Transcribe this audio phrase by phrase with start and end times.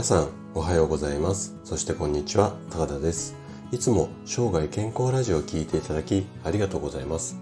[0.00, 1.54] 皆さんおはようございます。
[1.62, 3.36] そしてこんにちは高田です。
[3.70, 7.36] いつも生涯健康ラジオを聴いていただきありがとうございます。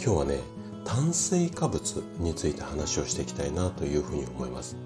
[0.00, 0.38] 今日はね
[0.84, 4.76] 炭水化物について話をしていきたいなというふうに思います。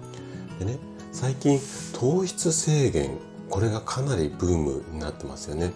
[0.57, 0.79] でね
[1.11, 1.59] 最近
[1.93, 5.71] 糖質制限これがかなりブームになってますよね。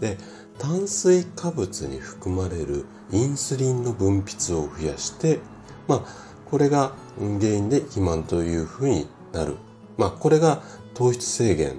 [0.00, 0.18] で
[0.58, 5.38] 炭水化物に含まれるインスリンの分泌を増やして
[5.86, 6.04] まあ
[6.50, 9.54] これが原因で肥満というふうになる。
[9.96, 10.62] まあ、これが
[10.94, 11.76] 糖質制限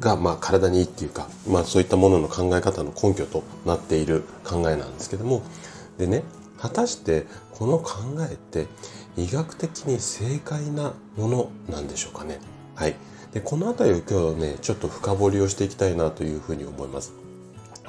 [0.00, 5.42] が、まあ、体にいいっていうか、まあ、そういったものの考え方の根拠となっている考えなんですけども、
[5.98, 6.22] でね、
[6.58, 8.66] 果たしてこの考えって
[9.16, 12.40] 医学的に正解なものなんでしょうかね。
[12.74, 12.96] はい。
[13.32, 17.12] で、この辺りを今日ね、ちょっと深掘りをしていきたいなというふうに思います。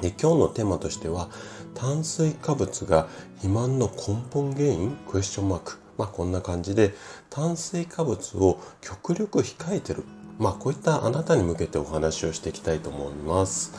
[0.00, 1.28] で、今日のテーマとしては、
[1.76, 4.96] 炭水化物が肥満の根本原因？
[5.08, 6.94] クエスチョンマークまあこんな感じで
[7.30, 10.04] 炭水化物を極力控えてる。
[10.38, 13.72] まあこういったあなたに向けてお話をしていきたいと思います。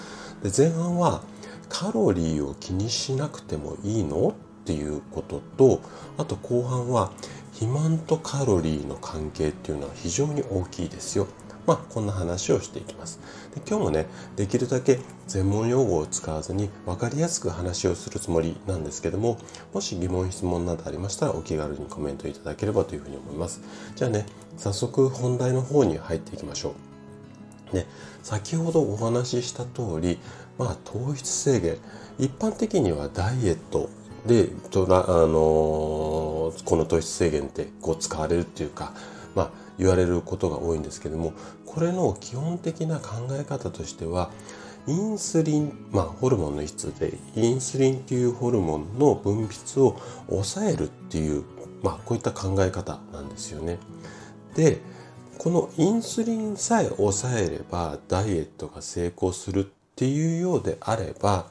[0.44, 1.22] で前半は
[1.70, 4.30] カロリーを気にしなくてもいいの？
[4.30, 4.34] っ
[4.68, 5.82] ていうことと
[6.18, 7.12] あと後半は
[7.54, 11.26] 肥満とカロリーの関係っていうのは非常に大きいですよ
[11.68, 13.20] まあ、こんな話をしていきます。
[13.54, 19.38] で今日もね、できるだけ専門用語を使わずに分かりやすく話をするつもりなんですけども、
[19.74, 23.62] もし疑問、質問などありましたらお気軽にコメントいただければというふうに思います。
[23.96, 26.74] じゃあね、早速本題の方に入っていきましょ
[27.72, 27.76] う。
[27.76, 27.86] で、
[28.24, 30.20] 先ほどお話しした通り、
[30.58, 31.78] まあ、糖質制限、
[32.18, 33.90] 一般的にはダイエット
[34.26, 38.94] で、あのー、この糖質制限ってこう使われるっていうか、
[39.36, 41.34] まあ、言われることが多いんですけども
[41.66, 44.32] これの基本的な考え方としては
[44.88, 51.44] インスリン、まあ、ホルモンの質でインスリンっていうホルモンの分泌を抑えるっていう、
[51.84, 53.80] まあ、こういった考え方なんですよね。
[54.56, 54.82] で
[55.38, 61.46] このインスリンさえ抑えればダイエットが成功するっていうようであれば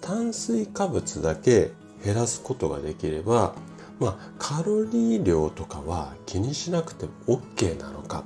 [0.00, 1.70] 炭水化物だけ
[2.04, 3.54] 減らすことができれば
[4.02, 7.12] まあ、カロリー量とかは気にしなくても
[7.56, 8.24] OK なのか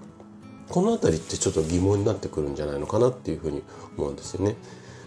[0.69, 3.63] この辺りってちょっと疑問になってくるんじゃないのかなっていうふうに
[3.97, 4.57] 思うんですよね。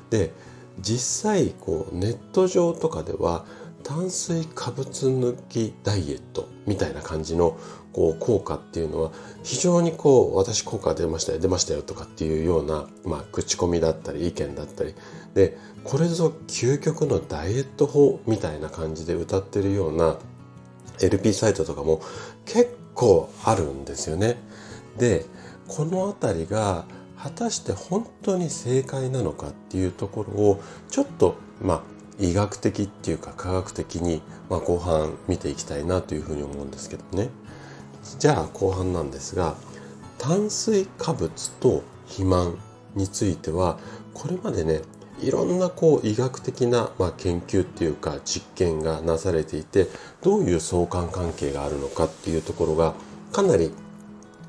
[0.10, 0.32] で
[0.80, 3.46] 実際こうネット上とかでは
[3.84, 7.58] 炭水化物抜きダイエットみたいな感じの
[7.92, 9.12] こう効果っていうのは
[9.44, 14.94] 非常にこう私効果出ましたよ出ましたよとかっていうような、まあ、口コミだったり意見だったり
[15.34, 20.18] でこれぞ究極のダイエット法みたいな感じで歌ってるような
[21.02, 22.02] LP サイトとかも
[22.46, 24.38] 結構あるんですよね。
[24.98, 25.26] で
[25.68, 26.86] この辺りが
[27.18, 31.82] 果たして本当に正解なのかっていうところをちょっとまあ
[32.20, 37.30] 医学的っていうか科学的に、まあ、後半見ていきたいなというふうに思うんですけどね。
[38.20, 39.56] じゃあ後半なんですが
[40.18, 42.58] 炭水化物と肥満
[42.96, 43.78] については
[44.14, 44.82] これまでね
[45.22, 49.88] いろんなこう医学的な、まあ、研究っていうか実験がなされていて
[50.22, 52.94] どういう相関関係があるのかっていうところが
[53.32, 53.72] かなり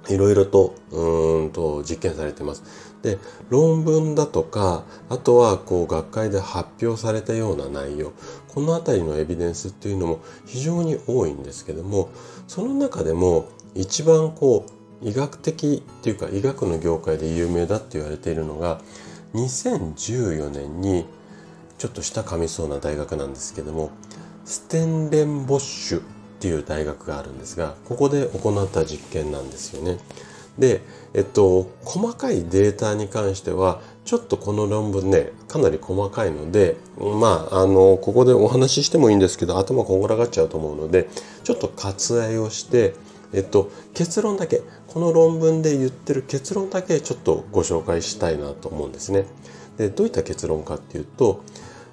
[0.09, 2.91] いろいろとうんと実験されてます。
[3.03, 8.13] で論文だとかあとはこう学会で発表されたような内容
[8.49, 12.11] この辺りのエビデンスっていうのも非常に多いんですけども
[12.47, 14.67] その中でも一番こ
[15.03, 18.83] う医学的っていうか医学の業界で有名だって言われているのが
[19.35, 21.07] 2014年に
[21.79, 23.91] ちょっと下噛みそうな大学なんですけども
[24.45, 26.03] ステンレンボッシュっ
[26.41, 29.99] ていう大学があるんですがここで行った実験なんですよね。
[30.59, 30.83] で、
[31.15, 41.09] えっと、細かいデータに関してはちょっとこの論文ねかなり細かいのでまああのここでお話ししてもいいんですけど頭こんがらがっちゃうと思うので
[41.45, 42.95] ちょっと割愛をして
[43.33, 49.27] えっと、結論だけ、この論文で言ってる結論だけちょっとご紹介したいなと思うんですね。
[49.79, 51.45] で、どういった結論かっていうと、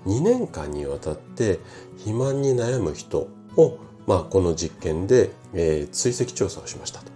[0.06, 1.60] 2年間にわたって
[1.98, 3.78] 肥満に悩む人を、
[4.08, 7.12] まあ、この実験で、えー、追跡調査をしましたと。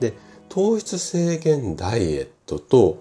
[0.00, 0.14] で、
[0.48, 3.00] 糖質制限ダイエットと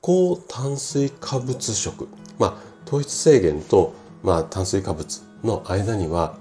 [0.00, 2.08] 高炭水化物食、
[2.38, 6.36] まあ、糖質制限と、まあ、炭水化物の間には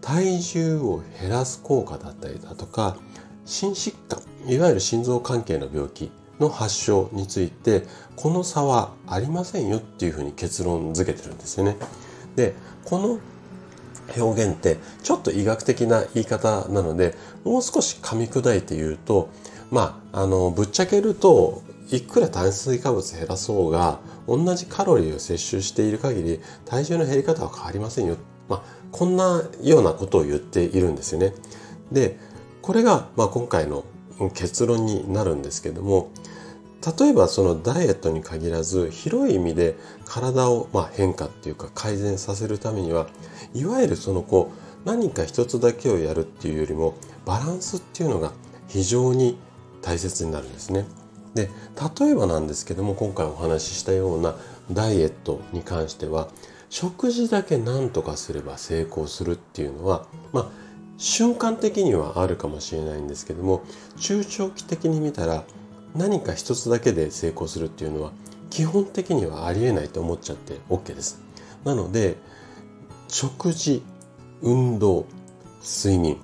[0.00, 2.96] 体重を減らす効果だったりだとか
[3.46, 4.20] 心疾患
[4.52, 7.84] いわゆる心臓関係の病気の発症について
[8.14, 11.76] この差はありませんよっていうふうに結論付けてるんですよね。
[12.34, 12.54] で
[12.84, 13.18] この
[14.16, 17.14] 表現ってちょっと医学的な言い方なので
[17.44, 19.30] もう少し噛み砕いて言うと
[19.70, 28.16] まああのぶっちゃけるといくら炭水化物減らそうが同じカロリーを摂取している限り体重の減り方は変わりませんよ。
[28.48, 28.62] まあ、
[28.92, 31.32] こんなようなことを言っているんですよね。
[31.90, 32.18] で
[32.66, 33.84] これが、まあ、今回の
[34.34, 36.10] 結論になるんですけども
[36.98, 43.06] 例えばそのダイエットに限らず広い意味で体をま変化っていうか改善させるためには
[43.54, 44.50] いわゆるそのこ
[44.84, 48.32] う何か一つだけをやるっていうよりもバランスっていうのが
[48.66, 49.38] 非常に
[49.80, 50.86] 大切になるんですね。
[51.34, 51.48] で
[52.00, 54.34] 例えばなんですけども今回お話ししたような
[54.72, 56.26] ダイエットに関しては
[56.68, 60.65] 食事だけ何とかすれば成功するっていうのはまあ
[60.98, 63.62] 瞬間的にはあるかもしれないんですけども
[64.00, 65.44] 中長期的に見たら
[65.94, 68.12] 何か一つだけで成功するっていうのは
[68.50, 71.20] 基本的にはありえないと思っちゃって OK です。
[71.64, 72.16] なので
[73.08, 73.82] 食事
[74.42, 75.06] 運動
[75.62, 76.18] 睡眠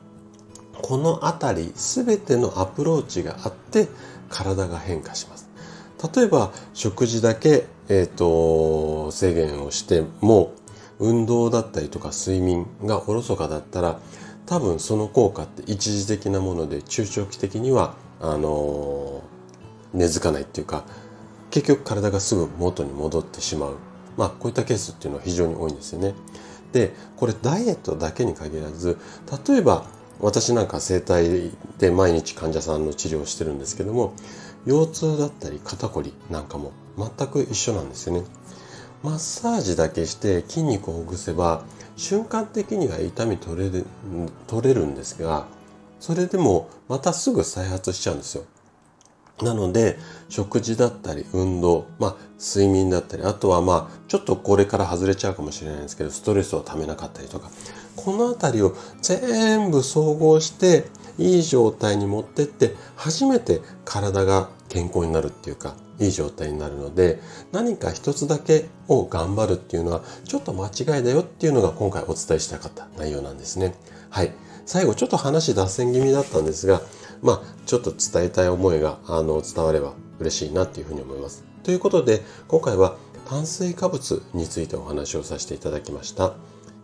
[0.80, 3.88] この辺り全てのアプローチがあって
[4.28, 5.48] 体が変化します。
[6.14, 10.52] 例えば食事だけ、えーと、制限をしても
[10.98, 14.00] 運動だったりとか睡眠がおろそかだったら
[14.46, 20.84] 多分その効果って一時的なもので中長期的にはあのー、根付かないっていうか
[21.50, 23.76] 結局体がすぐ元に戻ってしまう
[24.16, 26.14] まあこういったケースっていうのは非常に多いんですよね。
[26.72, 28.98] でこれダイエットだけに限らず
[29.46, 29.84] 例えば
[30.20, 34.14] 私なんか整体で毎日患者さんの治療をしてるんですけども
[34.64, 38.22] 腰痛だったり肩こりなんかも全く一緒なんですよね。
[39.02, 41.64] マッサージだけして筋肉をほぐせば
[41.96, 43.84] 瞬間的には痛み取れる
[44.46, 45.46] 取れるんですが
[46.00, 48.44] それでもまたすぐ再発しちゃうんですよ。
[49.40, 57.50] なので食事だったり運動、まあ、睡眠だったりあとはまあちょっとこれから外れちゃうかもしれないんですけどストレスをためなかったりとか
[57.96, 60.84] この辺りを全部総合して
[61.18, 67.20] いい状態に持ってって初めて体が健康になるっていうかいい状態になるので
[67.52, 73.74] 何か一つだけを頑張るっていうのはちょっと間違いだよっていうのが今回お伝えしたかった内容なんですね。
[74.08, 74.32] はい。
[74.64, 76.80] 最後ちょっと話脱線気味だったんですが、
[77.20, 81.44] まあちょっと伝えたい思いがあの伝われば嬉しいなっていうふうに思います。
[81.64, 82.96] ということで今回は
[83.28, 86.32] 炭水化物についてお話をさせていただきました。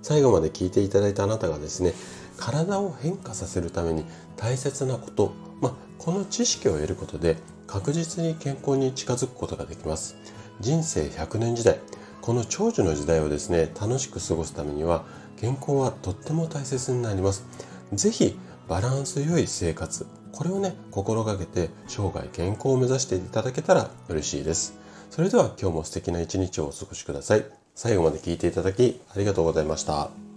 [0.02, 1.94] 最後まで聞いていただいたあなたがですね
[2.36, 4.04] 体を変化させるために
[4.36, 7.36] 大切なこと、まあ、この知識を得ることで
[7.68, 10.16] 確実に健康に近づくことができます。
[10.58, 11.78] 人生100年時代。
[12.20, 15.04] この長寿の時代をですね楽しく過ごすためには
[15.40, 17.44] 健康はとっても大切になります。
[17.92, 18.36] 是非
[18.66, 20.06] バランス良い生活。
[20.32, 24.78] これをね心がけて生涯健康を目指していただけたら嬉しいです。
[25.10, 27.44] それでは今日も素敵な一日をお過ごしください。
[27.74, 30.27] 最後まで聞いていただきありがとうございました。